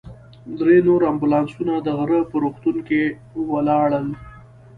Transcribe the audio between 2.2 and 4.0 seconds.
په روغتون کې ولاړ